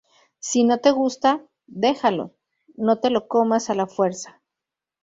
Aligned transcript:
Si 0.39 0.63
no 0.63 0.79
te 0.79 0.89
gusta, 0.89 1.45
déjalo, 1.67 2.35
no 2.75 2.97
te 2.99 3.11
lo 3.11 3.27
comas 3.27 3.69
a 3.69 3.75
la 3.75 3.85
fuerza 3.85 4.41